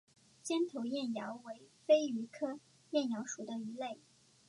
[0.41, 2.59] 尖头燕鳐为飞鱼科
[2.89, 3.99] 燕鳐属的鱼类。